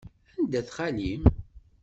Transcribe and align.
Anda-t 0.41 0.69
xali-m? 0.75 1.23